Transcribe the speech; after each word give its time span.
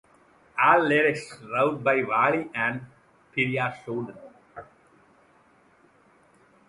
All 0.59 0.81
Lyrics 0.87 1.37
wrote 1.43 1.83
by 1.83 1.97
Vaali 2.01 2.49
and 2.55 2.87
Piraisoodan. 3.37 4.17